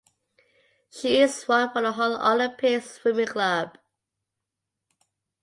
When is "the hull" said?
1.83-2.15